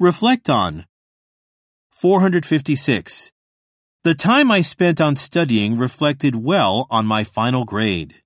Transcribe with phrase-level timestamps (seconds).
[0.00, 0.86] Reflect on.
[1.90, 3.32] 456.
[4.02, 8.22] The time I spent on studying reflected well on my final grade.